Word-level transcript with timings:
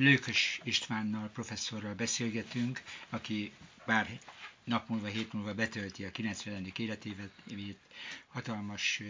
Lőkös 0.00 0.60
Istvánnal, 0.64 1.28
professzorral 1.28 1.94
beszélgetünk, 1.94 2.82
aki 3.08 3.52
bár 3.86 4.20
nap 4.64 4.88
múlva, 4.88 5.06
hét 5.06 5.32
múlva 5.32 5.54
betölti 5.54 6.04
a 6.04 6.10
90. 6.10 6.72
életévet, 6.76 7.30
hatalmas 8.26 9.02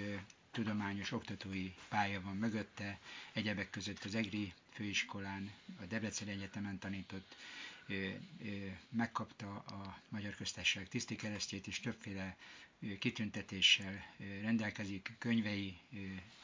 tudományos 0.51 1.13
oktatói 1.13 1.73
pálya 1.89 2.21
van 2.21 2.37
mögötte, 2.37 2.99
egyebek 3.33 3.71
között 3.71 4.05
az 4.05 4.15
EGRI 4.15 4.53
főiskolán, 4.73 5.51
a 5.81 5.85
Debrecen 5.85 6.29
Egyetemen 6.29 6.79
tanított, 6.79 7.37
megkapta 8.91 9.55
a 9.55 10.01
Magyar 10.09 10.35
Köztársaság 10.35 10.89
tiszti 10.89 11.17
keresztjét, 11.17 11.67
és 11.67 11.81
többféle 11.81 12.37
kitüntetéssel 12.99 14.05
rendelkezik, 14.43 15.13
könyvei, 15.19 15.77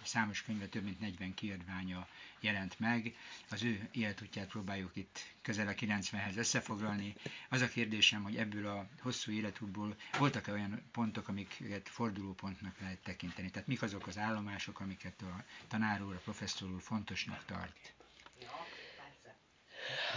számos 0.02 0.42
könyve, 0.42 0.66
több 0.66 0.84
mint 0.84 1.00
40 1.00 1.34
kiadványa 1.34 2.08
jelent 2.40 2.78
meg. 2.78 3.14
Az 3.50 3.62
ő 3.62 3.88
életútját 3.92 4.48
próbáljuk 4.48 4.96
itt 4.96 5.18
közel 5.42 5.68
a 5.68 5.72
90-hez 5.72 6.36
összefoglalni. 6.36 7.14
Az 7.48 7.60
a 7.60 7.68
kérdésem, 7.68 8.22
hogy 8.22 8.36
ebből 8.36 8.66
a 8.66 8.88
hosszú 9.00 9.32
életútból 9.32 9.96
voltak-e 10.18 10.52
olyan 10.52 10.82
pontok, 10.92 11.28
amiket 11.28 11.88
fordulópontnak 11.88 12.80
lehet 12.80 12.98
tekinteni? 12.98 13.50
Tehát 13.50 13.68
mik 13.68 13.82
azok 13.82 14.06
az 14.06 14.18
állomások, 14.18 14.80
amiket 14.80 15.22
a 15.22 15.44
tanár 15.68 16.02
úr, 16.02 16.14
a 16.14 16.20
professzor 16.24 16.70
úr 16.70 16.82
fontosnak 16.82 17.44
tart? 17.44 17.94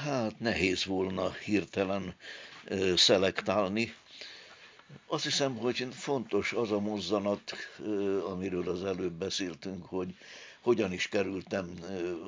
Hát 0.04 0.40
nehéz 0.40 0.86
volna 0.86 1.32
hirtelen 1.34 2.16
szelektálni, 2.96 3.94
azt 5.08 5.24
hiszem, 5.24 5.56
hogy 5.58 5.88
fontos 5.92 6.54
az 6.54 6.72
a 6.72 6.80
mozzanat, 6.80 7.54
amiről 8.30 8.70
az 8.70 8.84
előbb 8.84 9.14
beszéltünk, 9.14 9.86
hogy 9.86 10.16
hogyan 10.62 10.92
is 10.94 11.08
kerültem 11.08 11.80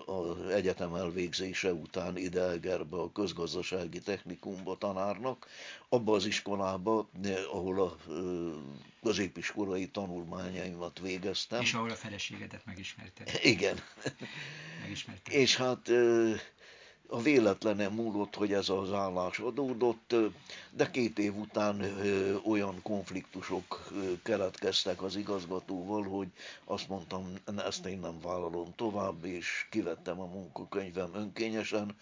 az 0.05 0.50
egyetem 0.50 0.96
elvégzése 0.96 1.74
után 1.74 2.18
ide 2.18 2.50
Egerbe 2.50 2.98
a 2.98 3.12
közgazdasági 3.12 3.99
technikumba 3.99 4.77
tanárnak, 4.77 5.48
abba 5.90 6.13
az 6.16 6.26
iskolába, 6.26 7.10
ahol 7.52 7.82
a 7.82 7.98
középiskolai 9.04 9.88
tanulmányaimat 9.88 11.00
végeztem. 11.00 11.62
És 11.62 11.74
ahol 11.74 11.90
a 11.90 11.96
feleségedet 11.96 12.66
megismerted. 12.66 13.40
Igen. 13.44 13.79
Megismerted. 14.82 15.34
És 15.34 15.55
hát 15.55 15.91
a 17.07 17.21
véletlene 17.21 17.87
múlott, 17.89 18.35
hogy 18.35 18.53
ez 18.53 18.70
az 18.70 18.93
állás 18.93 19.39
adódott, 19.39 20.15
de 20.71 20.91
két 20.91 21.20
év 21.20 21.35
után 21.35 21.81
olyan 22.45 22.81
konfliktusok 22.81 23.91
keletkeztek 24.23 25.01
az 25.01 25.15
igazgatóval, 25.15 26.03
hogy 26.03 26.27
azt 26.65 26.89
mondtam, 26.89 27.33
ezt 27.57 27.85
én 27.85 27.99
nem 27.99 28.20
vállalom 28.21 28.73
tovább, 28.76 29.26
és 29.26 29.67
kivettem 29.71 30.20
a 30.20 30.26
munkakönyvem 30.26 31.09
önkényesen, 31.13 31.95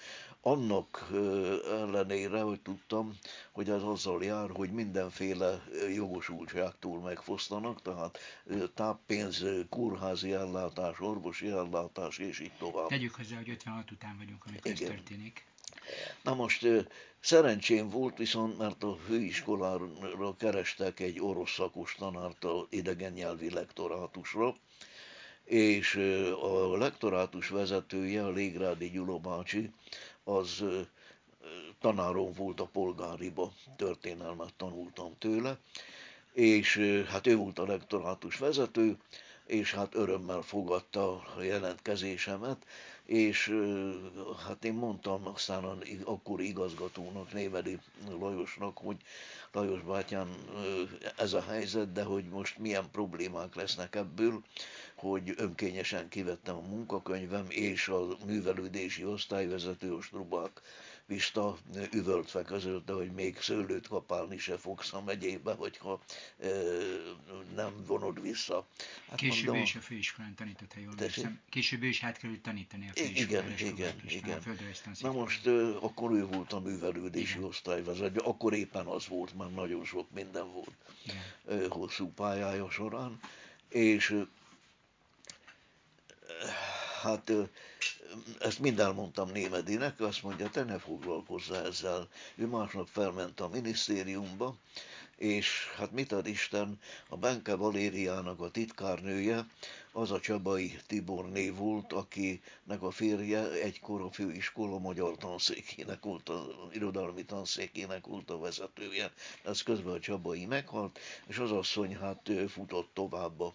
annak 0.45 1.09
ellenére, 1.72 2.41
hogy 2.41 2.61
tudtam, 2.61 3.17
hogy 3.52 3.69
ez 3.69 3.81
azzal 3.81 4.23
jár, 4.23 4.49
hogy 4.49 4.72
mindenféle 4.72 5.63
jogosultságtól 5.94 6.99
megfosztanak, 6.99 7.81
tehát 7.81 8.19
táppénz, 8.73 9.45
kórházi 9.69 10.33
ellátás, 10.33 10.99
orvosi 10.99 11.47
ellátás, 11.47 12.17
és 12.17 12.39
így 12.39 12.53
tovább. 12.58 12.88
Tegyük 12.88 13.16
hozzá, 13.16 13.36
hogy 13.36 13.49
56 13.49 13.91
után 13.91 14.17
vagyunk, 14.17 14.45
amikor 14.45 14.71
ez 14.71 14.80
történik. 14.80 15.45
Na 16.23 16.33
most 16.33 16.67
szerencsém 17.19 17.89
volt 17.89 18.17
viszont, 18.17 18.58
mert 18.58 18.83
a 18.83 18.95
főiskolára 18.95 20.36
kerestek 20.38 20.99
egy 20.99 21.19
orosz 21.19 21.53
szakos 21.53 21.95
tanárt 21.95 22.44
a 22.44 22.67
idegen 22.69 23.11
nyelvi 23.11 23.49
lektorátusra, 23.49 24.55
és 25.45 25.95
a 26.41 26.77
lektorátus 26.77 27.49
vezetője, 27.49 28.25
a 28.25 28.31
Légrádi 28.31 28.89
Gyula 28.89 29.17
bácsi, 29.17 29.69
az 30.23 30.63
tanárom 31.80 32.33
volt 32.33 32.59
a 32.59 32.66
polgáriba, 32.66 33.52
történelmet 33.75 34.53
tanultam 34.58 35.17
tőle, 35.20 35.58
és 36.33 36.77
hát 37.08 37.27
ő 37.27 37.36
volt 37.36 37.59
a 37.59 37.65
lektorátus 37.65 38.37
vezető, 38.37 38.98
és 39.45 39.73
hát 39.73 39.95
örömmel 39.95 40.42
fogadta 40.42 41.11
a 41.37 41.42
jelentkezésemet, 41.42 42.65
és 43.05 43.53
hát 44.47 44.65
én 44.65 44.73
mondtam 44.73 45.27
aztán 45.27 45.64
akkor 46.03 46.41
igazgatónak, 46.41 47.33
Névedi 47.33 47.80
Lajosnak, 48.19 48.77
hogy 48.77 48.97
Lajos 49.52 49.81
bátyám, 49.81 50.36
ez 51.17 51.33
a 51.33 51.42
helyzet, 51.42 51.92
de 51.92 52.03
hogy 52.03 52.23
most 52.25 52.58
milyen 52.58 52.89
problémák 52.92 53.55
lesznek 53.55 53.95
ebből, 53.95 54.42
hogy 54.95 55.33
önkényesen 55.37 56.09
kivettem 56.09 56.55
a 56.55 56.67
munkakönyvem, 56.67 57.45
és 57.49 57.87
a 57.87 58.08
művelődési 58.25 59.05
osztályvezető 59.05 59.93
ostrubák 59.93 60.61
Pista 61.08 61.58
üvöltve 61.91 62.41
közölte, 62.41 62.93
hogy 62.93 63.11
még 63.11 63.37
szőlőt 63.37 63.87
kapálni 63.87 64.37
se 64.37 64.58
fogsz 64.58 64.93
a 64.93 65.02
megyébe, 65.02 65.53
hogyha 65.53 66.03
e, 66.39 66.47
nem 67.55 67.83
vonod 67.86 68.21
vissza. 68.21 68.67
Hát 69.09 69.19
Később 69.19 69.45
mondom, 69.45 69.63
is 69.63 69.75
a 69.75 69.80
főiskolán 69.80 70.36
tanított, 70.36 70.73
ha 70.73 70.80
jól 70.80 70.93
emlékszem. 70.97 71.39
Később 71.49 71.83
is 71.83 71.99
hát 71.99 72.17
került 72.17 72.42
tanítani 72.42 72.89
a 72.89 72.92
főiskolán. 72.93 73.52
Igen, 73.52 73.67
igen, 73.67 74.02
igen. 74.08 74.42
Na 74.99 75.11
most 75.11 75.47
akkor 75.81 76.11
ő 76.11 76.25
volt 76.25 76.53
a 76.53 76.59
művelődési 76.59 77.31
igen. 77.31 77.43
osztályvezető, 77.43 78.19
akkor 78.19 78.53
éppen 78.53 78.86
az 78.86 79.08
volt, 79.08 79.33
már 79.33 79.52
nagyon 79.52 79.86
sok 79.86 80.11
minden 80.11 80.52
volt 80.52 80.75
igen. 81.05 81.69
hosszú 81.69 82.08
pályája 82.08 82.69
során, 82.69 83.19
és 83.69 84.15
hát 87.03 87.31
ezt 88.39 88.59
mind 88.59 88.80
elmondtam 88.80 89.30
Némedinek, 89.31 89.99
azt 89.99 90.23
mondja, 90.23 90.49
te 90.49 90.64
ne 90.64 90.80
foglalkozz 90.80 91.52
ezzel. 91.52 92.08
Ő 92.36 92.45
másnap 92.45 92.87
felment 92.87 93.39
a 93.39 93.47
minisztériumba, 93.47 94.55
és 95.17 95.67
hát 95.77 95.92
mit 95.92 96.11
ad 96.11 96.27
Isten, 96.27 96.80
a 97.09 97.17
Benke 97.17 97.55
Valériának 97.55 98.39
a 98.39 98.52
titkárnője, 98.52 99.45
az 99.92 100.11
a 100.11 100.19
Csabai 100.19 100.80
név 101.31 101.55
volt, 101.55 101.93
akinek 101.93 102.81
a 102.81 102.92
férje 102.92 103.52
egykor 103.52 104.02
a 104.02 104.11
főiskola 104.11 104.80
magyar 104.80 105.17
tanszékének 105.17 106.03
volt, 106.03 106.30
a 106.30 106.69
irodalmi 106.71 107.25
tanszékének 107.25 108.05
volt 108.05 108.30
a 108.30 108.39
vezetője. 108.39 109.11
Ez 109.43 109.61
közben 109.63 109.93
a 109.93 109.99
Csabai 109.99 110.45
meghalt, 110.45 110.99
és 111.27 111.37
az 111.37 111.52
asszony 111.52 111.97
hát 111.97 112.31
futott 112.47 112.89
tovább 112.93 113.39
a 113.39 113.53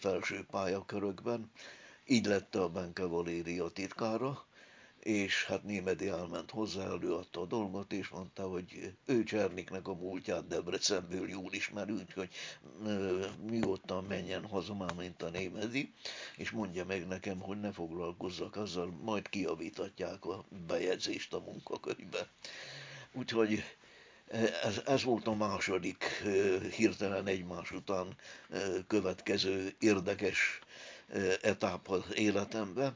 felső 0.00 0.44
pályakörökben, 0.50 1.50
így 2.10 2.26
lett 2.26 2.54
a 2.54 2.68
Benke 2.68 3.04
Valéria 3.04 3.68
titkára, 3.68 4.44
és 5.00 5.44
hát 5.44 5.62
Némedi 5.62 6.08
elment 6.08 6.50
hozzá, 6.50 6.84
előadta 6.84 7.40
a 7.40 7.44
dolgot, 7.46 7.92
és 7.92 8.08
mondta, 8.08 8.42
hogy 8.42 8.94
ő 9.06 9.24
Cserniknek 9.24 9.88
a 9.88 9.94
múltját 9.94 10.46
Debrecenből 10.46 11.28
jól 11.28 11.52
ismeri, 11.52 11.92
úgyhogy 11.92 12.28
nyugodtan 13.50 14.04
menjen 14.04 14.44
haza 14.44 14.74
már, 14.74 14.94
mint 14.94 15.22
a 15.22 15.28
Némedi, 15.28 15.92
és 16.36 16.50
mondja 16.50 16.84
meg 16.84 17.06
nekem, 17.06 17.40
hogy 17.40 17.60
ne 17.60 17.72
foglalkozzak 17.72 18.56
azzal, 18.56 18.86
majd 19.02 19.28
kiavítatják 19.28 20.24
a 20.24 20.44
bejegyzést 20.66 21.32
a 21.34 21.40
munkakönyvbe. 21.40 22.28
Úgyhogy 23.12 23.62
ez, 24.62 24.80
ez 24.86 25.02
volt 25.02 25.26
a 25.26 25.34
második 25.34 26.04
hirtelen 26.76 27.26
egymás 27.26 27.70
után 27.70 28.16
következő 28.86 29.74
érdekes 29.78 30.60
etáp 31.42 31.88
az 31.88 32.02
életembe. 32.14 32.94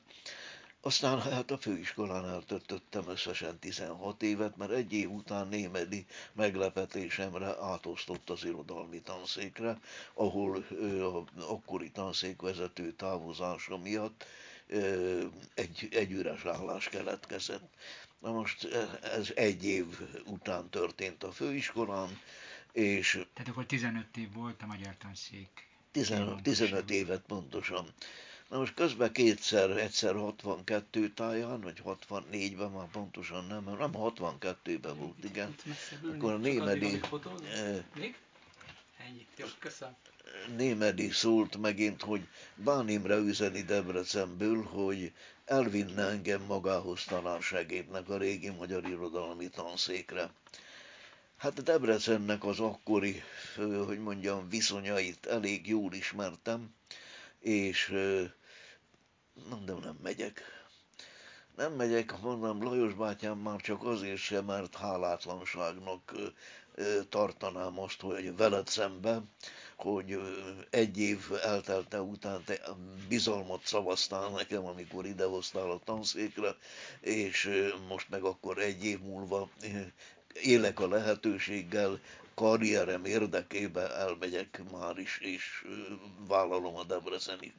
Aztán 0.80 1.20
hát 1.20 1.50
a 1.50 1.58
főiskolán 1.58 2.28
eltöltöttem 2.28 3.08
összesen 3.08 3.58
16 3.58 4.22
évet, 4.22 4.56
mert 4.56 4.70
egy 4.70 4.92
év 4.92 5.10
után 5.10 5.48
Némedi 5.48 6.06
meglepetésemre 6.32 7.56
átosztott 7.60 8.30
az 8.30 8.44
irodalmi 8.44 9.00
tanszékre, 9.00 9.78
ahol 10.14 10.64
a 11.36 11.42
akkori 11.42 11.90
tanszékvezető 11.90 12.92
távozása 12.92 13.78
miatt 13.78 14.24
egy, 15.54 15.88
egy 15.90 16.12
üres 16.12 16.44
állás 16.44 16.88
keletkezett. 16.88 17.74
Na 18.18 18.32
most 18.32 18.64
ez 19.02 19.32
egy 19.34 19.64
év 19.64 19.86
után 20.26 20.68
történt 20.70 21.22
a 21.22 21.32
főiskolán, 21.32 22.18
és... 22.72 23.26
Tehát 23.34 23.50
akkor 23.50 23.66
15 23.66 24.16
év 24.16 24.32
volt 24.32 24.62
a 24.62 24.66
magyar 24.66 24.96
tanszék 24.96 25.73
15, 25.94 26.42
15 26.42 26.90
évet 26.90 27.22
pontosan. 27.26 27.86
Na 28.48 28.58
most 28.58 28.74
közben 28.74 29.12
kétszer, 29.12 29.70
egyszer 29.70 30.14
62 30.14 31.12
táján, 31.12 31.60
vagy 31.60 31.82
64-ben 31.84 32.70
már 32.70 32.90
pontosan 32.90 33.44
nem, 33.46 33.64
nem 33.78 33.90
62-ben 33.94 34.96
volt, 34.98 35.24
igen. 35.24 35.54
Akkor 36.14 36.32
a 36.32 36.36
némedi... 36.36 37.00
Még? 37.94 38.16
Ennyi. 39.08 39.26
Jó, 39.36 39.46
köszönöm. 39.58 39.94
Némedi 40.56 41.10
szólt 41.10 41.56
megint, 41.56 42.02
hogy 42.02 42.26
Bánimre 42.54 43.16
üzeni 43.16 43.62
Debrecenből, 43.62 44.62
hogy 44.62 45.12
elvinne 45.44 46.06
engem 46.08 46.42
magához 46.42 47.04
tanárságétnek 47.04 48.08
a 48.08 48.16
régi 48.16 48.50
magyar 48.50 48.88
irodalmi 48.88 49.48
tanszékre. 49.48 50.30
Hát 51.36 51.62
Debrecennek 51.62 52.44
az 52.44 52.60
akkori, 52.60 53.22
hogy 53.86 53.98
mondjam, 53.98 54.48
viszonyait 54.48 55.26
elég 55.26 55.68
jól 55.68 55.92
ismertem, 55.92 56.74
és 57.40 57.94
mondom, 59.48 59.80
nem 59.80 59.98
megyek. 60.02 60.42
Nem 61.56 61.72
megyek, 61.72 62.20
mondom, 62.20 62.62
Lajos 62.62 62.94
bátyám 62.94 63.38
már 63.38 63.60
csak 63.60 63.84
azért 63.84 64.20
sem, 64.20 64.44
mert 64.44 64.76
hálátlanságnak 64.76 66.12
tartanám 67.08 67.78
azt, 67.78 68.00
hogy 68.00 68.36
veled 68.36 68.66
szemben, 68.68 69.30
hogy 69.76 70.18
egy 70.70 70.98
év 70.98 71.18
eltelte 71.42 72.00
után 72.00 72.44
te 72.44 72.60
bizalmat 73.08 73.64
szavaztál 73.64 74.30
nekem, 74.30 74.66
amikor 74.66 75.06
idehoztál 75.06 75.70
a 75.70 75.80
tanszékre, 75.84 76.56
és 77.00 77.68
most 77.88 78.08
meg 78.08 78.22
akkor 78.22 78.58
egy 78.58 78.84
év 78.84 79.00
múlva 79.00 79.48
élek 80.42 80.80
a 80.80 80.88
lehetőséggel, 80.88 82.00
karrierem 82.34 83.04
érdekében 83.04 83.90
elmegyek 83.90 84.62
már 84.72 84.98
is, 84.98 85.18
és 85.18 85.66
vállalom 86.26 86.76
a 86.76 86.84
Debreceni. 86.84 87.54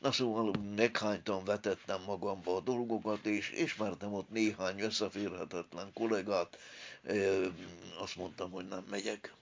Na 0.00 0.12
szóval 0.12 0.52
meghánytan 0.76 1.44
vetettem 1.44 2.00
magamba 2.06 2.56
a 2.56 2.60
dolgokat, 2.60 3.26
és 3.26 3.50
ismertem 3.50 4.12
ott 4.12 4.30
néhány 4.30 4.80
összeférhetetlen 4.80 5.90
kollégát, 5.94 6.58
azt 7.98 8.16
mondtam, 8.16 8.50
hogy 8.50 8.68
nem 8.68 8.84
megyek 8.90 9.34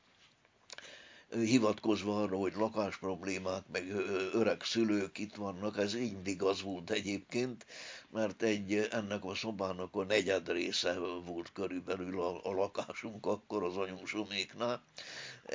hivatkozva 1.42 2.22
arra, 2.22 2.36
hogy 2.36 2.52
lakás 2.56 2.96
problémák, 2.96 3.62
meg 3.72 3.90
öreg 4.32 4.62
szülők 4.62 5.18
itt 5.18 5.34
vannak, 5.34 5.78
ez 5.78 5.94
így 5.94 6.36
az 6.38 6.62
volt 6.62 6.90
egyébként, 6.90 7.66
mert 8.10 8.42
egy, 8.42 8.88
ennek 8.90 9.24
a 9.24 9.34
szobának 9.34 9.94
a 9.94 10.04
negyed 10.04 10.48
része 10.48 10.98
volt 11.24 11.52
körülbelül 11.52 12.20
a, 12.20 12.40
a 12.44 12.52
lakásunk 12.52 13.26
akkor 13.26 13.62
az 13.62 13.76
anyósoméknál. 13.76 14.82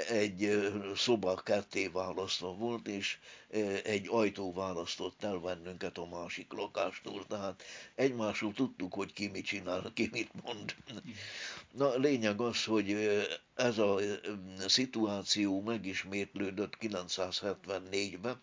Egy 0.09 0.71
szoba 0.95 1.35
ketté 1.35 1.87
választva 1.87 2.53
volt, 2.53 2.87
és 2.87 3.19
egy 3.83 4.07
ajtó 4.09 4.53
választott 4.53 5.23
el 5.23 5.37
bennünket 5.37 5.97
a 5.97 6.05
másik 6.05 6.53
lakástól, 6.53 7.25
tehát 7.27 7.63
egymásról 7.95 8.53
tudtuk, 8.53 8.93
hogy 8.93 9.13
ki 9.13 9.27
mit 9.27 9.45
csinál, 9.45 9.91
ki 9.93 10.09
mit 10.11 10.29
mond. 10.43 10.75
Na, 11.71 11.95
lényeg 11.97 12.41
az, 12.41 12.63
hogy 12.63 12.97
ez 13.55 13.77
a 13.77 13.99
szituáció 14.67 15.61
megismétlődött 15.61 16.77
974-ben, 16.81 18.41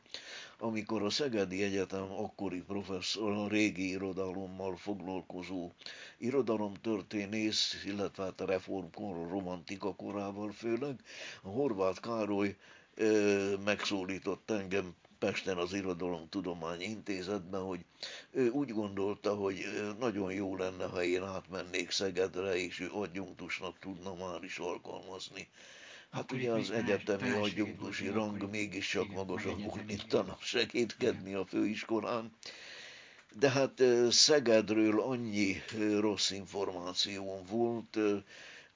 amikor 0.59 1.03
a 1.03 1.11
Szegedi 1.11 1.63
Egyetem 1.63 2.13
akkori 2.13 2.61
professzor, 2.61 3.33
a 3.33 3.49
régi 3.49 3.89
irodalommal 3.89 4.77
foglalkozó 4.77 5.71
irodalomtörténész, 6.19 7.83
illetve 7.85 8.25
hát 8.25 8.41
a 8.41 8.47
reformkor, 8.47 9.17
a 9.17 9.29
romantika 9.29 9.95
korával 9.95 10.53
főleg, 10.53 11.01
a 11.43 11.49
Horváth 11.49 12.01
Károly 12.01 12.57
megszólított 13.65 14.51
engem 14.51 14.95
Pesten 15.19 15.57
az 15.57 15.73
Irodalomtudományi 15.73 16.85
Intézetben, 16.85 17.61
hogy 17.61 17.81
ő 18.31 18.49
úgy 18.49 18.73
gondolta, 18.73 19.35
hogy 19.35 19.65
nagyon 19.99 20.33
jó 20.33 20.57
lenne, 20.57 20.85
ha 20.85 21.03
én 21.03 21.23
átmennék 21.23 21.91
Szegedre, 21.91 22.57
és 22.57 22.81
ő 22.81 22.89
adjunktusnak 22.93 23.79
tudna 23.79 24.15
már 24.15 24.43
is 24.43 24.59
alkalmazni. 24.59 25.49
Hát 26.11 26.33
ugye 26.33 26.51
az 26.51 26.71
egyetemi 26.71 27.31
adjunktusi 27.31 28.09
rang 28.09 28.51
mégiscsak 28.51 29.09
magasabb 29.09 29.63
volt, 29.63 29.87
mint 29.87 30.07
tanap 30.09 30.43
segítkedni 30.43 31.35
a 31.35 31.45
főiskolán. 31.45 32.33
De 33.39 33.51
hát 33.51 33.83
Szegedről 34.11 35.01
annyi 35.01 35.63
rossz 35.99 36.31
információm 36.31 37.45
volt, 37.47 37.99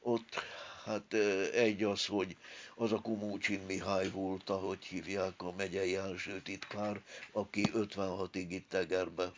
ott 0.00 0.42
hát 0.84 1.14
egy 1.54 1.82
az, 1.84 2.06
hogy 2.06 2.36
az 2.74 2.92
a 2.92 3.00
Kumócsin 3.00 3.60
Mihály 3.66 4.10
volt, 4.10 4.50
ahogy 4.50 4.84
hívják 4.84 5.42
a 5.42 5.52
megyei 5.56 5.96
első 5.96 6.40
titkár, 6.42 7.00
aki 7.32 7.62
56-ig 7.74 8.46
itt 8.48 8.68
Tegerbe 8.68 9.32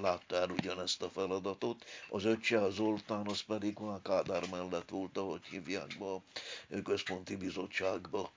látta 0.00 0.36
el 0.36 0.50
ugyanezt 0.50 1.02
a 1.02 1.10
feladatot. 1.10 1.84
Az 2.08 2.24
öccse, 2.24 2.62
az 2.62 2.74
Zoltán, 2.74 3.26
az 3.26 3.40
pedig 3.40 3.76
a 3.78 4.00
Kádár 4.02 4.48
mellett 4.50 4.88
volt, 4.88 5.16
ahogy 5.18 5.44
hívják 5.44 5.96
be 5.98 6.04
a 6.04 6.22
központi 6.84 7.36
bizottságba, 7.36 8.32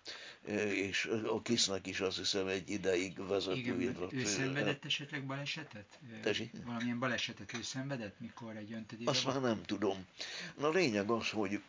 és 0.73 1.09
a 1.27 1.41
Kisznek 1.41 1.87
is 1.87 1.99
azt 1.99 2.17
hiszem 2.17 2.47
egy 2.47 2.69
ideig 2.69 3.27
vezető. 3.27 3.57
Igen, 3.57 3.97
ő 4.11 4.23
szenvedett 4.25 4.85
esetleg 4.85 5.25
balesetet? 5.25 5.99
Tesi? 6.21 6.51
Valamilyen 6.65 6.99
balesetet 6.99 7.53
ő 7.53 7.61
szenvedett, 7.61 8.19
mikor 8.19 8.55
egy 8.55 8.73
öntödébe 8.73 9.11
Azt 9.11 9.25
már 9.25 9.41
nem 9.41 9.61
tudom. 9.63 10.05
Na 10.57 10.69
lényeg 10.69 11.09
az, 11.09 11.29
hogy 11.29 11.61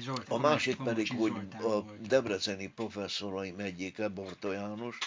Zsolt, 0.00 0.28
a 0.28 0.38
másik 0.38 0.76
pedig, 0.76 1.12
hogy 1.12 1.32
a 1.62 1.80
debreceni 2.08 2.68
professzoraim 2.68 3.58
egyike, 3.58 4.08
Barta 4.08 4.52
János, 4.52 4.98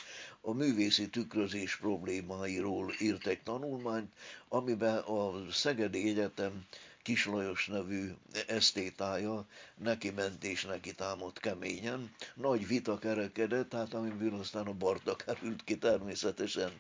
a 0.42 0.52
művészi 0.54 1.10
tükrözés 1.10 1.76
problémáiról 1.76 2.94
írt 3.00 3.28
egy 3.28 3.42
tanulmányt, 3.42 4.12
amiben 4.48 4.98
a 4.98 5.52
Szegedi 5.52 6.10
Egyetem 6.10 6.66
Kislajos 7.08 7.68
nevű 7.68 8.12
esztétája 8.48 9.46
neki 9.78 10.10
ment 10.10 10.44
és 10.44 10.66
neki 10.66 10.94
támadt 10.96 11.40
keményen. 11.40 12.12
Nagy 12.36 12.68
vita 12.68 12.98
kerekedett, 12.98 13.70
tehát 13.70 13.94
amiből 13.94 14.40
aztán 14.40 14.68
a 14.68 14.74
Barta 14.74 15.16
került 15.16 15.64
ki 15.64 15.78
természetesen 15.78 16.72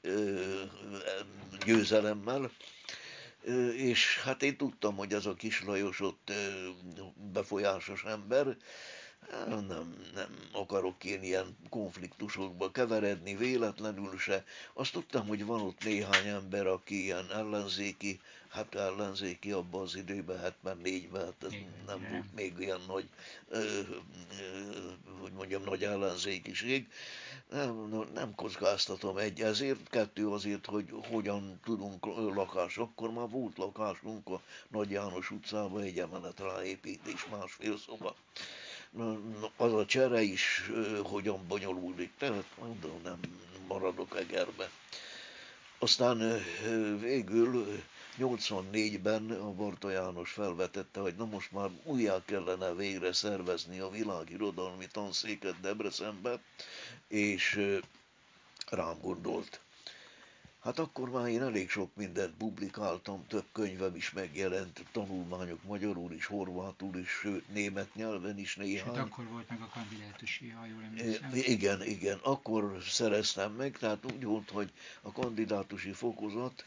ö, 0.00 0.40
győzelemmel 1.64 2.50
és 3.76 4.18
hát 4.22 4.42
én 4.42 4.56
tudtam, 4.56 4.96
hogy 4.96 5.12
ez 5.12 5.26
a 5.26 5.34
kis 5.34 5.62
Lajos 5.64 6.00
ott 6.00 6.32
befolyásos 7.32 8.04
ember, 8.04 8.56
nem, 9.48 9.96
nem 10.14 10.48
akarok 10.52 11.04
én 11.04 11.22
ilyen 11.22 11.56
konfliktusokba 11.68 12.70
keveredni, 12.70 13.36
véletlenül 13.36 14.18
se. 14.18 14.44
Azt 14.72 14.92
tudtam, 14.92 15.26
hogy 15.26 15.44
van 15.44 15.60
ott 15.60 15.84
néhány 15.84 16.26
ember, 16.26 16.66
aki 16.66 17.02
ilyen 17.02 17.26
ellenzéki, 17.32 18.20
hát 18.48 18.74
ellenzéki 18.74 19.52
abban 19.52 19.82
az 19.82 19.96
időben, 19.96 20.54
74-ben, 20.62 21.24
hát 21.24 21.44
ez 21.44 21.52
nem 21.86 22.08
volt 22.10 22.34
még 22.34 22.54
ilyen 22.58 22.80
nagy, 22.86 23.08
ö, 23.48 23.58
ö, 23.58 23.82
hogy 25.20 25.32
mondjam, 25.32 25.62
nagy 25.62 25.84
ellenzékiség. 25.84 26.88
Nem, 27.50 28.04
nem 28.14 28.34
kockáztatom 28.34 29.16
egy 29.16 29.40
ezért, 29.40 29.88
kettő 29.88 30.28
azért, 30.28 30.66
hogy 30.66 30.94
hogyan 31.10 31.60
tudunk 31.64 32.06
lakás. 32.34 32.78
Akkor 32.78 33.12
már 33.12 33.28
volt 33.28 33.58
lakásunk 33.58 34.28
a 34.28 34.40
Nagy 34.68 34.90
János 34.90 35.30
utcában, 35.30 35.82
egy 35.82 35.98
emelet 35.98 36.40
ráépítés, 36.40 37.26
másfél 37.30 37.78
szoba 37.78 38.14
az 39.56 39.72
a 39.72 39.86
csere 39.86 40.22
is 40.22 40.70
hogyan 41.02 41.46
bonyolódik, 41.46 42.12
tehát 42.18 42.44
mondom, 42.58 43.00
nem 43.02 43.20
maradok 43.68 44.16
egerbe. 44.18 44.70
Aztán 45.78 46.42
végül 47.00 47.82
84-ben 48.18 49.30
a 49.30 49.50
Barta 49.52 49.90
János 49.90 50.30
felvetette, 50.30 51.00
hogy 51.00 51.14
na 51.14 51.24
most 51.24 51.52
már 51.52 51.70
újjá 51.84 52.16
kellene 52.24 52.72
végre 52.74 53.12
szervezni 53.12 53.78
a 53.78 53.90
világirodalmi 53.90 54.86
tanszéket 54.92 55.60
Debrecenbe, 55.60 56.40
és 57.08 57.60
rám 58.70 59.00
gondolt. 59.00 59.60
Hát 60.60 60.78
akkor 60.78 61.10
már 61.10 61.28
én 61.28 61.42
elég 61.42 61.70
sok 61.70 61.94
mindent 61.94 62.34
publikáltam, 62.34 63.26
több 63.26 63.44
könyvem 63.52 63.94
is 63.94 64.10
megjelent, 64.10 64.84
tanulmányok 64.92 65.62
magyarul 65.62 66.12
is, 66.12 66.26
horvátul 66.26 66.96
is, 66.96 67.08
sőt 67.08 67.48
német 67.48 67.94
nyelven 67.94 68.38
is 68.38 68.56
néhány. 68.56 68.94
Sőt, 68.94 69.02
akkor 69.02 69.24
volt 69.24 69.48
meg 69.48 69.60
a 69.60 69.68
kandidátusi, 69.68 70.48
ha 70.48 70.66
jól 70.66 70.82
emlékszem. 70.82 71.30
Igen, 71.32 71.82
igen, 71.82 72.18
akkor 72.22 72.82
szereztem 72.88 73.52
meg, 73.52 73.78
tehát 73.78 74.04
úgy 74.12 74.24
volt, 74.24 74.50
hogy 74.50 74.70
a 75.00 75.12
kandidátusi 75.12 75.92
fokozat 75.92 76.64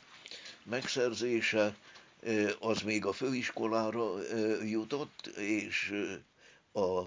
megszerzése 0.64 1.76
az 2.60 2.82
még 2.82 3.06
a 3.06 3.14
főiskolára 3.14 4.12
jutott, 4.64 5.28
és 5.38 5.94
a 6.74 7.02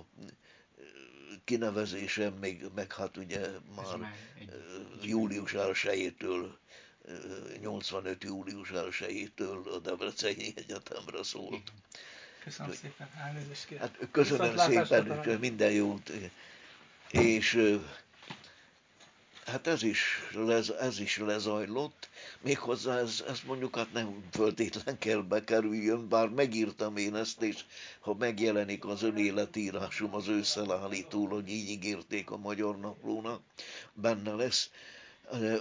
kinevezésem 1.44 2.32
még, 2.32 2.64
meg 2.74 2.92
hát 2.92 3.16
ugye 3.16 3.48
már, 3.76 3.96
már 3.96 4.16
július 5.02 5.52
1-től 5.56 6.46
85. 7.60 8.24
július 8.24 8.70
1-től 8.74 9.74
a 9.74 9.78
Debreceni 9.78 10.52
Egyetemre 10.56 11.22
szólt. 11.22 11.72
Köszönöm 12.44 12.72
szépen, 12.72 13.10
elnézést 13.26 13.66
kérem. 13.66 13.82
Hát 13.82 14.08
köszönöm 14.10 14.56
szépen, 14.56 15.38
minden 15.40 15.72
jót. 15.72 16.12
És 17.10 17.78
hát 19.46 19.66
ez 19.66 19.82
is, 19.82 20.18
lez, 20.32 20.70
ez 20.70 21.00
is 21.00 21.18
lezajlott, 21.18 22.08
méghozzá 22.40 22.98
ez, 22.98 23.24
ez 23.28 23.40
mondjuk 23.46 23.76
hát 23.76 23.92
nem 23.92 24.24
föltétlen 24.32 24.98
kell 24.98 25.20
bekerüljön, 25.20 26.08
bár 26.08 26.28
megírtam 26.28 26.96
én 26.96 27.16
ezt, 27.16 27.42
és 27.42 27.64
ha 28.00 28.14
megjelenik 28.14 28.84
az 28.84 29.02
önéletírásom 29.02 30.14
az 30.14 30.28
ősszel 30.28 30.72
állítólag, 30.72 31.48
így 31.48 31.70
ígérték 31.70 32.30
a 32.30 32.36
Magyar 32.36 32.78
Naplónak, 32.78 33.40
benne 33.92 34.32
lesz, 34.34 34.70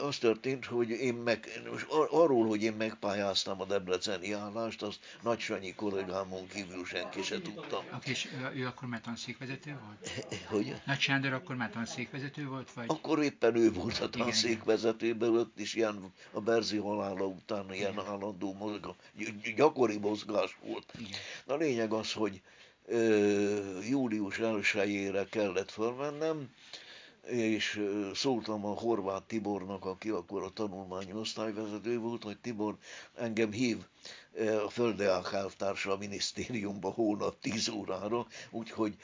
az 0.02 0.18
történt, 0.18 0.66
hogy 0.66 0.90
én 0.90 1.14
meg, 1.14 1.62
most 1.72 1.86
arról, 2.10 2.48
hogy 2.48 2.64
én 2.64 2.74
megpályáztam 2.74 3.62
a 3.62 3.66
debreceni 3.66 4.32
állást, 4.32 4.82
azt 4.82 5.00
Nagy 5.22 5.40
Sanyi 5.40 5.74
kollégámon 5.74 6.48
kívül 6.48 6.86
senki 6.86 7.22
se 7.22 7.42
tudta. 7.42 7.84
És 8.04 8.30
ő 8.56 8.66
akkor 8.66 8.88
már 8.88 9.02
tanszékvezető 9.02 9.78
volt? 9.86 10.10
Hogy? 10.52 10.76
Nagy 10.86 11.00
Sándor 11.00 11.34
akkor 11.34 11.56
már 11.56 11.70
tanszékvezető 11.70 12.48
volt? 12.48 12.74
Vagy? 12.74 12.86
Akkor 12.88 13.24
éppen 13.24 13.56
ő 13.56 13.72
volt 13.72 14.00
a 14.00 14.10
tanszékvezető, 14.10 15.18
ott 15.20 15.60
is 15.60 15.74
ilyen 15.74 16.14
a 16.32 16.42
Berzi 16.42 16.78
halála 16.78 17.26
után 17.26 17.74
ilyen 17.74 17.92
Igen. 17.92 18.06
állandó 18.06 18.54
mozgás, 18.54 18.96
gyakori 19.56 19.98
mozgás 19.98 20.58
volt. 20.62 20.94
Igen. 20.98 21.20
Na 21.46 21.56
lényeg 21.56 21.94
az, 21.94 22.14
hogy 22.14 22.42
ö, 22.86 23.80
július 23.90 24.40
1 24.74 25.30
kellett 25.30 25.72
fölmennem, 25.72 26.50
és 27.28 27.82
szóltam 28.14 28.66
a 28.66 28.74
Horváth 28.74 29.26
Tibornak, 29.26 29.86
aki 29.86 30.10
akkor 30.10 30.44
a 30.44 30.50
tanulmányi 30.50 31.14
osztályvezető 31.14 32.00
volt, 32.00 32.24
hogy 32.24 32.38
Tibor 32.38 32.78
engem 33.16 33.52
hív 33.52 33.78
a 34.66 34.70
Földeák 34.70 35.34
elvtársa 35.34 35.92
a 35.92 35.98
minisztériumba 35.98 36.90
hónap 36.90 37.40
10 37.40 37.70
órára, 37.70 38.28
úgyhogy 38.52 38.96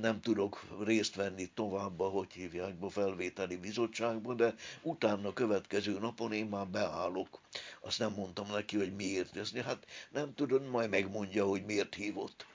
nem 0.00 0.20
tudok 0.20 0.64
részt 0.84 1.14
venni 1.14 1.50
tovább, 1.54 2.00
hogy 2.00 2.32
hívják, 2.32 2.74
a 2.80 2.90
felvételi 2.90 3.56
bizottságba, 3.56 4.34
de 4.34 4.54
utána 4.82 5.32
következő 5.32 5.98
napon 5.98 6.32
én 6.32 6.46
már 6.46 6.66
beállok. 6.66 7.40
Azt 7.80 7.98
nem 7.98 8.12
mondtam 8.16 8.46
neki, 8.52 8.76
hogy 8.76 8.94
miért. 8.94 9.36
Ezt, 9.36 9.56
hát 9.56 9.86
nem 10.10 10.34
tudom, 10.34 10.64
majd 10.64 10.90
megmondja, 10.90 11.46
hogy 11.46 11.64
miért 11.64 11.94
hívott. 11.94 12.46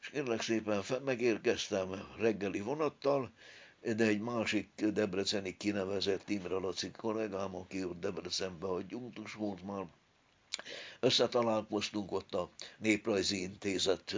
És 0.00 0.08
kérlek 0.08 0.42
szépen 0.42 0.82
megérkeztem 1.04 1.88
reggeli 2.18 2.60
vonattal, 2.60 3.30
de 3.94 4.04
egy 4.04 4.20
másik 4.20 4.68
debreceni 4.86 5.56
kinevezett 5.56 6.28
Imre 6.28 6.54
Laci 6.54 6.90
kollégám, 6.90 7.54
aki 7.56 7.84
ott 7.84 8.00
Debrecenben 8.00 8.70
adjunktus 8.70 9.34
volt 9.34 9.64
már, 9.64 9.86
összetalálkoztunk 11.00 12.12
ott 12.12 12.34
a 12.34 12.50
Néprajzi 12.78 13.40
Intézet 13.40 14.16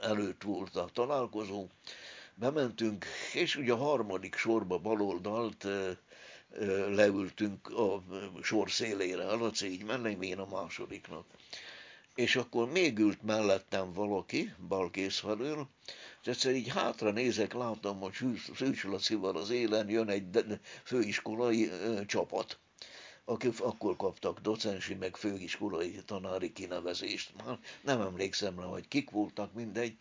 előtt 0.00 0.42
volt 0.42 0.76
a 0.76 0.88
találkozó, 0.92 1.66
bementünk, 2.34 3.04
és 3.34 3.56
ugye 3.56 3.72
a 3.72 3.76
harmadik 3.76 4.34
sorba 4.34 4.78
baloldalt 4.78 5.66
leültünk 6.88 7.68
a 7.68 8.02
sor 8.42 8.70
szélére, 8.70 9.28
a 9.28 9.36
Laci 9.36 9.70
így 9.70 9.84
mellém, 9.84 10.22
én 10.22 10.38
a 10.38 10.46
másodiknak. 10.60 11.26
És 12.14 12.36
akkor 12.36 12.70
még 12.70 12.98
ült 12.98 13.22
mellettem 13.22 13.92
valaki, 13.92 14.54
balkész 14.68 15.18
felől, 15.18 15.68
és 16.22 16.26
egyszer 16.26 16.54
így 16.54 16.68
hátra 16.68 17.10
nézek, 17.10 17.52
látom, 17.52 18.00
hogy 18.00 18.14
Szűcs 18.54 18.84
Lacival 18.84 19.36
az 19.36 19.50
élen 19.50 19.88
jön 19.88 20.08
egy 20.08 20.28
főiskolai 20.84 21.70
csapat 22.06 22.58
akik 23.30 23.60
akkor 23.60 23.96
kaptak 23.96 24.38
docensi, 24.38 24.94
meg 24.94 25.16
főiskolai 25.16 26.02
tanári 26.04 26.52
kinevezést. 26.52 27.32
Már 27.44 27.58
nem 27.80 28.00
emlékszem 28.00 28.60
rá, 28.60 28.64
hogy 28.66 28.88
kik 28.88 29.10
voltak, 29.10 29.52
mindegy. 29.52 29.96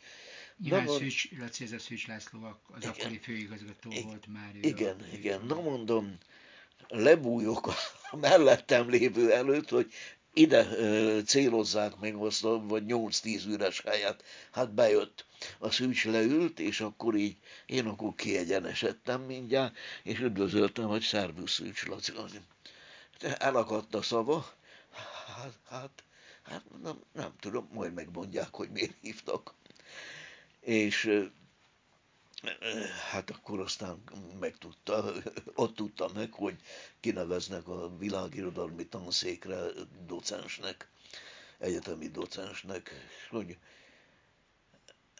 Nyilván 0.57 0.83
Na, 0.83 0.97
Szűcs, 0.97 1.37
Laci, 1.37 1.63
ez 1.63 1.71
a 1.71 1.79
Szűcs 1.79 2.07
László, 2.07 2.39
az 2.43 2.77
igen, 2.77 2.89
akkori 2.89 3.17
főigazgató 3.17 3.91
igen, 3.91 4.03
volt 4.03 4.27
már. 4.27 4.55
Igen, 4.61 4.99
a, 4.99 5.15
igen. 5.15 5.45
Na 5.45 5.61
mondom, 5.61 6.17
lebújok 6.87 7.67
a 8.11 8.15
mellettem 8.27 8.89
lévő 8.89 9.31
előtt, 9.33 9.69
hogy 9.69 9.93
ide 10.33 10.67
célozzák 11.23 11.99
meg 11.99 12.15
azt 12.15 12.43
a, 12.43 12.61
vagy 12.67 12.83
8-10 12.87 13.47
üres 13.47 13.81
helyet. 13.81 14.23
Hát 14.51 14.73
bejött. 14.73 15.25
A 15.57 15.71
szűcs 15.71 16.05
leült, 16.05 16.59
és 16.59 16.81
akkor 16.81 17.15
így 17.15 17.37
én 17.65 17.85
akkor 17.85 18.15
kiegyenesedtem 18.15 19.21
mindjárt, 19.21 19.77
és 20.03 20.19
üdvözöltem, 20.19 20.85
hogy 20.85 21.01
szervusz 21.01 21.51
szűcs 21.51 21.85
Laci. 21.85 22.11
Elakadt 23.37 23.95
a 23.95 24.01
szava, 24.01 24.53
hát, 25.35 25.53
hát, 25.69 26.03
hát 26.43 26.63
nem, 26.83 26.99
nem 27.13 27.33
tudom, 27.39 27.69
majd 27.73 27.93
megmondják, 27.93 28.53
hogy 28.55 28.69
miért 28.69 28.95
hívtak. 29.01 29.53
És 30.59 31.21
hát 33.11 33.29
akkor 33.29 33.59
aztán 33.59 34.03
megtudta, 34.39 35.13
ott 35.53 35.75
tudta 35.75 36.09
meg, 36.13 36.33
hogy 36.33 36.55
kineveznek 36.99 37.67
a 37.67 37.97
világirodalmi 37.97 38.87
tanszékre 38.87 39.59
docensnek, 40.05 40.89
egyetemi 41.57 42.07
docensnek, 42.07 42.91
hogy 43.29 43.57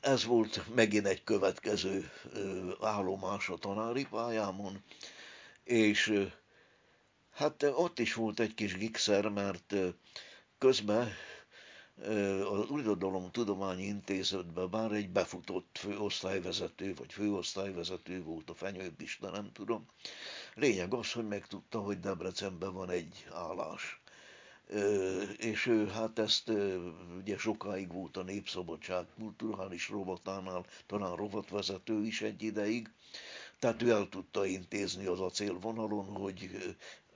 ez 0.02 0.24
volt 0.26 0.76
megint 0.76 1.06
egy 1.08 1.24
következő 1.24 2.12
állomás 2.82 3.50
a 3.50 3.58
tanári 3.58 4.06
pályámon, 4.06 4.84
és 5.64 6.28
hát 7.34 7.64
ott 7.64 8.00
is 8.00 8.14
volt 8.14 8.40
egy 8.40 8.54
kis 8.54 8.78
gigszer, 8.78 9.28
mert 9.28 9.76
közben 10.58 11.12
az 12.52 12.70
Uradalom 12.70 13.32
Tudományi 13.32 13.84
Intézetben 13.84 14.70
bár 14.70 14.92
egy 14.92 15.10
befutott 15.10 15.78
főosztályvezető, 15.78 16.94
vagy 16.96 17.14
főosztályvezető 17.14 18.24
volt 18.24 18.50
a 18.50 18.54
fenyőpista, 18.54 19.30
nem 19.30 19.52
tudom. 19.54 19.86
Lényeg 20.56 20.94
az, 20.94 21.12
hogy 21.12 21.28
megtudta, 21.28 21.80
hogy 21.80 22.00
Debrecenben 22.00 22.74
van 22.74 22.90
egy 22.90 23.28
állás. 23.34 24.02
És 25.38 25.66
ő 25.66 25.88
hát 25.88 26.20
ezt 26.20 26.52
ugye 27.18 27.38
sokáig 27.38 27.92
volt 27.92 28.18
a 28.18 28.24
Népszabadság 28.24 29.06
kulturális 29.18 29.90
rovatánál, 29.90 30.66
talán 30.86 31.16
rovatvezető 31.16 32.06
is 32.06 32.22
egy 32.22 32.44
ideig, 32.44 32.90
tehát 33.60 33.82
ő 33.82 33.90
el 33.90 34.10
tudta 34.10 34.46
intézni 34.46 35.06
az 35.06 35.20
acélvonalon, 35.20 36.06
hogy 36.06 36.50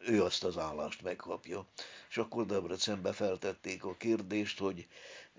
ő 0.06 0.24
azt 0.24 0.44
az 0.44 0.58
állást 0.58 1.02
megkapja. 1.02 1.66
És 2.10 2.18
akkor 2.18 2.46
Debrecenbe 2.46 3.12
feltették 3.14 3.84
a 3.84 3.96
kérdést, 3.98 4.60
hogy 4.60 4.88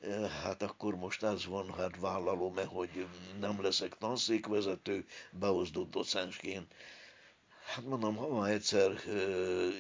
eh, 0.03 0.31
hát 0.31 0.63
akkor 0.63 0.97
most 0.97 1.23
ez 1.23 1.47
van, 1.47 1.75
hát 1.75 1.99
vállalom-e, 2.01 2.65
hogy 2.65 3.07
nem 3.41 3.63
leszek 3.63 3.99
tanszékvezető, 3.99 5.05
beozdott 5.31 5.91
docensként. 5.91 6.75
Hát 7.65 7.85
mondom, 7.85 8.17
ha 8.17 8.29
már 8.29 8.51
egyszer 8.51 8.93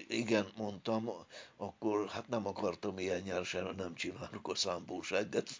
igen 0.09 0.47
mondtam, 0.57 1.11
akkor 1.57 2.09
hát 2.09 2.29
nem 2.29 2.47
akartam 2.47 2.99
ilyen 2.99 3.21
nyersen, 3.21 3.75
nem 3.77 3.95
csinálok 3.95 4.49
a 4.49 4.55
számbóságot. 4.55 5.51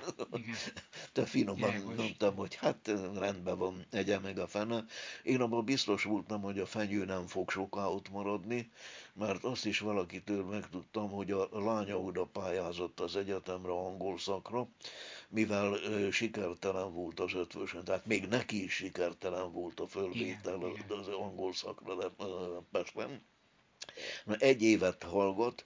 Te 1.13 1.25
finoman 1.25 1.71
Jaj, 1.71 1.95
mondtam, 1.97 2.35
hogy 2.37 2.55
hát 2.55 2.91
rendben 3.19 3.59
van, 3.59 3.87
egye 3.91 4.19
meg 4.19 4.39
a 4.39 4.47
fene. 4.47 4.85
Én 5.23 5.41
abban 5.41 5.65
biztos 5.65 6.05
voltam, 6.05 6.43
hogy 6.43 6.59
a 6.59 6.67
fenyő 6.67 7.05
nem 7.05 7.27
fog 7.27 7.51
soká 7.51 7.87
ott 7.87 8.11
maradni, 8.11 8.71
mert 9.13 9.45
azt 9.45 9.67
is 9.67 9.79
valakitől 9.79 10.45
megtudtam, 10.45 11.11
hogy 11.11 11.31
a 11.31 11.49
lánya 11.53 11.99
oda 12.01 12.25
pályázott 12.25 13.01
az 13.01 13.17
egyetemre 13.17 13.73
angol 13.73 14.19
szakra, 14.19 14.69
mivel 15.35 15.77
sikertelen 16.11 16.93
volt 16.93 17.21
az 17.21 17.35
ötvösen, 17.35 17.85
tehát 17.85 18.07
még 18.07 18.27
neki 18.27 18.63
is 18.65 18.73
sikertelen 18.73 19.53
volt 19.53 19.81
a 19.81 19.87
fölvétel 19.87 20.57
igen, 20.57 20.99
az, 20.99 21.09
angol 21.09 21.53
szakra 21.53 22.15
Pesten. 22.71 23.23
Na, 24.25 24.35
egy 24.35 24.63
évet 24.63 25.03
hallgat, 25.03 25.65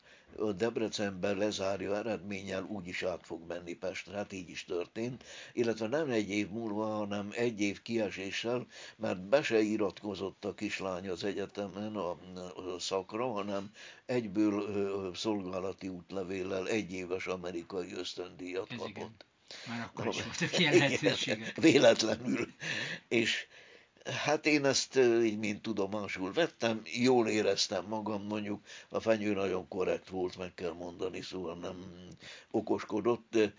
Debrecenben 0.57 1.37
lezárja 1.37 1.97
eredménnyel 1.97 2.65
úgy 2.65 2.87
is 2.87 3.03
át 3.03 3.27
fog 3.27 3.47
menni 3.47 3.75
Pestre, 3.75 4.17
hát 4.17 4.33
így 4.33 4.49
is 4.49 4.65
történt, 4.65 5.25
illetve 5.53 5.87
nem 5.87 6.11
egy 6.11 6.31
év 6.31 6.49
múlva, 6.49 6.85
hanem 6.85 7.29
egy 7.33 7.61
év 7.61 7.83
kieséssel, 7.83 8.67
mert 8.97 9.21
be 9.21 9.43
se 9.43 9.61
iratkozott 9.61 10.45
a 10.45 10.55
kislány 10.55 11.09
az 11.09 11.25
egyetemen 11.25 11.97
a, 11.97 12.19
szakra, 12.79 13.33
hanem 13.33 13.71
egyből 14.07 15.15
szolgálati 15.15 15.89
útlevéllel 15.89 16.69
egy 16.69 16.93
éves 16.93 17.27
amerikai 17.27 17.93
ösztöndíjat 17.93 18.77
kapott. 18.77 19.27
Már 19.67 19.81
akkor 19.81 20.07
is 20.07 20.23
voltak 20.23 20.59
ilyen 20.59 20.77
lehetőségek. 20.77 21.57
Véletlenül. 21.61 22.53
És 23.09 23.47
hát 24.05 24.47
én 24.47 24.65
ezt 24.65 24.97
így 25.25 25.39
mint 25.39 25.63
tudomásul 25.63 26.33
vettem, 26.33 26.81
jól 26.85 27.29
éreztem 27.29 27.85
magam, 27.85 28.23
mondjuk 28.23 28.67
a 28.89 29.01
fenyő 29.01 29.33
nagyon 29.35 29.69
korrekt 29.69 30.09
volt, 30.09 30.39
meg 30.39 30.55
kell 30.55 30.73
mondani, 30.73 31.21
szóval 31.21 31.55
nem 31.55 31.77
okoskodott, 32.51 33.27
de 33.31 33.53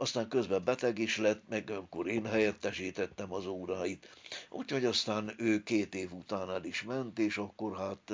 aztán 0.00 0.28
közben 0.28 0.64
beteg 0.64 0.98
is 0.98 1.16
lett, 1.16 1.42
meg 1.48 1.70
akkor 1.70 2.08
én 2.08 2.26
helyettesítettem 2.26 3.32
az 3.32 3.46
óráit. 3.46 4.08
Úgyhogy 4.48 4.84
aztán 4.84 5.34
ő 5.36 5.62
két 5.62 5.94
év 5.94 6.12
után 6.12 6.50
el 6.50 6.64
is 6.64 6.82
ment, 6.82 7.18
és 7.18 7.36
akkor 7.36 7.76
hát 7.76 8.12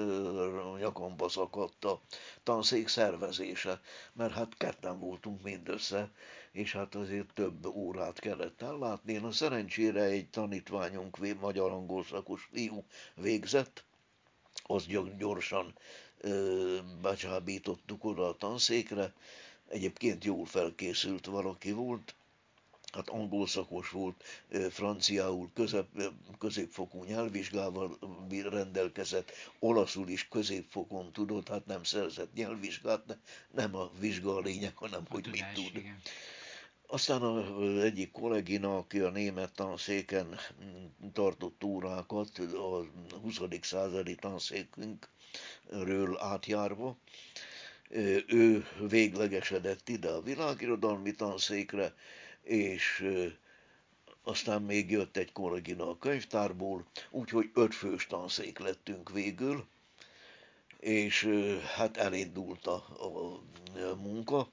nyakamba 0.78 1.28
szakadt 1.28 1.84
a 1.84 2.00
tanszék 2.42 2.88
szervezése, 2.88 3.80
mert 4.12 4.32
hát 4.32 4.56
ketten 4.56 4.98
voltunk 4.98 5.42
mindössze, 5.42 6.10
és 6.54 6.72
hát 6.72 6.94
azért 6.94 7.32
több 7.34 7.66
órát 7.66 8.18
kellett 8.18 8.62
ellátni. 8.62 9.12
Én 9.12 9.24
a 9.24 9.32
szerencsére 9.32 10.02
egy 10.02 10.28
tanítványunk, 10.28 11.38
magyar-angol 11.40 12.04
szakos 12.04 12.48
fiú 12.52 12.84
végzett, 13.14 13.84
azt 14.62 15.16
gyorsan 15.18 15.74
ö, 16.18 16.78
becsábítottuk 17.02 18.04
oda 18.04 18.28
a 18.28 18.36
tanszékre, 18.36 19.12
egyébként 19.68 20.24
jól 20.24 20.44
felkészült 20.44 21.26
valaki 21.26 21.72
volt, 21.72 22.14
hát 22.92 23.08
angol 23.08 23.46
szakos 23.46 23.90
volt, 23.90 24.24
franciául 24.70 25.50
közep, 25.54 25.86
középfokú 26.38 27.04
nyelvvizsgával 27.04 27.98
rendelkezett, 28.50 29.32
olaszul 29.58 30.08
is 30.08 30.28
középfokon 30.28 31.12
tudott, 31.12 31.48
hát 31.48 31.66
nem 31.66 31.84
szerzett 31.84 32.34
nyelvvizsgát, 32.34 33.18
nem 33.50 33.74
a 33.76 33.90
vizsga 33.98 34.36
a 34.36 34.40
lényeg, 34.40 34.76
hanem 34.76 35.02
a 35.08 35.12
hogy 35.12 35.22
tudás, 35.22 35.40
mit 35.56 35.66
tud. 35.66 35.76
Igen. 35.76 36.00
Aztán 36.94 37.22
az 37.22 37.82
egyik 37.82 38.10
kollégina, 38.10 38.76
aki 38.76 39.00
a 39.00 39.10
német 39.10 39.52
tanszéken 39.52 40.38
tartott 41.12 41.64
órákat, 41.64 42.38
a 42.38 42.84
20. 43.22 43.40
századi 43.60 44.14
tanszékünkről 44.14 46.18
átjárva, 46.18 46.96
ő 48.26 48.66
véglegesedett 48.88 49.88
ide 49.88 50.08
a 50.08 50.22
világirodalmi 50.22 51.10
tanszékre, 51.10 51.94
és 52.42 53.04
aztán 54.22 54.62
még 54.62 54.90
jött 54.90 55.16
egy 55.16 55.32
kollégina 55.32 55.90
a 55.90 55.98
könyvtárból, 55.98 56.86
úgyhogy 57.10 57.50
ötfős 57.54 58.06
tanszék 58.06 58.58
lettünk 58.58 59.10
végül, 59.10 59.66
és 60.84 61.28
hát 61.76 61.96
elindult 61.96 62.66
a, 62.66 62.74
a 62.74 63.40
munka. 64.02 64.48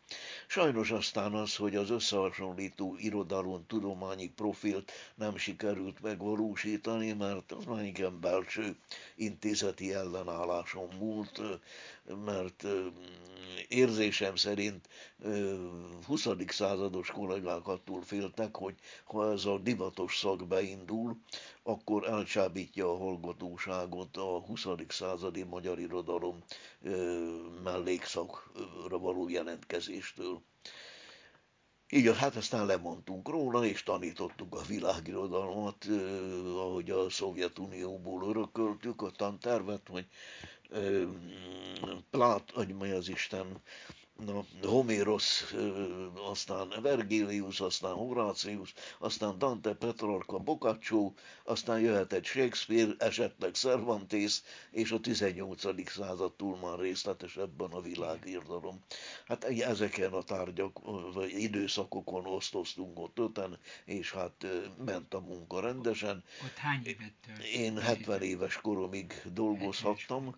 Sajnos 0.47 0.91
aztán 0.91 1.33
az, 1.33 1.55
hogy 1.55 1.75
az 1.75 1.89
összehasonlító 1.89 2.95
irodalom 3.00 3.65
tudományi 3.67 4.29
profilt 4.29 4.91
nem 5.15 5.38
sikerült 5.38 6.01
megvalósítani, 6.01 7.11
mert 7.13 7.51
az 7.51 7.65
már 7.65 7.83
igen 7.85 8.19
belső 8.19 8.75
intézeti 9.15 9.93
ellenálláson 9.93 10.88
múlt, 11.00 11.41
mert 12.25 12.65
érzésem 13.67 14.35
szerint 14.35 14.88
20. 16.05 16.27
százados 16.47 17.11
kollégák 17.11 17.67
attól 17.67 18.01
féltek, 18.01 18.55
hogy 18.55 18.75
ha 19.05 19.31
ez 19.31 19.45
a 19.45 19.57
divatos 19.57 20.17
szak 20.17 20.47
beindul, 20.47 21.17
akkor 21.63 22.07
elcsábítja 22.07 22.91
a 22.91 22.97
hallgatóságot 22.97 24.17
a 24.17 24.39
20. 24.39 24.65
századi 24.88 25.43
magyar 25.43 25.79
irodalom 25.79 26.20
mellékszakra 27.63 28.97
való 28.99 29.29
jelentkezéstől. 29.29 30.41
Így 31.89 32.17
hát 32.17 32.35
aztán 32.35 32.65
lemondtunk 32.65 33.29
róla, 33.29 33.65
és 33.65 33.83
tanítottuk 33.83 34.55
a 34.55 34.61
világirodalmat, 34.67 35.85
ahogy 36.45 36.89
a 36.89 37.09
Szovjetunióból 37.09 38.29
örököltük 38.29 39.01
a 39.01 39.11
tantervet, 39.11 39.87
hogy 39.87 40.07
Plát, 42.09 42.51
hogy 42.51 42.75
mi 42.75 42.91
az 42.91 43.09
Isten, 43.09 43.61
na, 44.25 44.43
Homérosz, 44.67 45.53
aztán 46.29 46.73
Vergilius, 46.81 47.59
aztán 47.59 47.93
Horácius, 47.93 48.73
aztán 48.99 49.37
Dante, 49.37 49.73
Petrarca, 49.73 50.37
Boccaccio, 50.37 51.13
aztán 51.43 51.79
jöhet 51.79 52.13
egy 52.13 52.25
Shakespeare, 52.25 52.91
esetleg 52.97 53.53
Cervantes, 53.53 54.41
és 54.71 54.91
a 54.91 54.99
18. 54.99 55.89
század 55.89 56.33
túl 56.33 56.57
már 56.57 56.79
részletesebben 56.79 57.71
a 57.71 57.81
világirdalom. 57.81 58.79
Hát 59.25 59.43
ezeken 59.43 60.13
a 60.13 60.23
tárgyak, 60.23 60.79
vagy 61.13 61.31
időszakokon 61.31 62.25
osztoztunk 62.25 62.99
ott 62.99 63.19
öten, 63.19 63.57
és 63.85 64.11
hát 64.11 64.47
ment 64.85 65.13
a 65.13 65.19
munka 65.19 65.59
rendesen. 65.59 66.23
Ott 66.43 66.55
hány 66.57 66.81
évet 66.85 67.13
Én 67.53 67.79
70 67.79 68.21
éves 68.21 68.55
koromig 68.55 69.21
dolgozhattam 69.33 70.35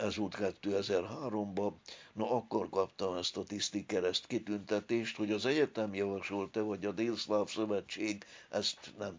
ez 0.00 0.16
volt 0.16 0.36
2003-ban, 0.38 1.72
na 2.12 2.30
akkor 2.30 2.68
kaptam 2.68 3.16
ezt 3.16 3.36
a 3.36 3.44
tisztikereszt 3.44 4.26
kitüntetést, 4.26 5.16
hogy 5.16 5.30
az 5.32 5.46
egyetem 5.46 5.94
javasolta, 5.94 6.64
vagy 6.64 6.84
a 6.86 6.92
Délszláv 6.92 7.48
Szövetség, 7.48 8.24
ezt 8.50 8.92
nem 8.98 9.18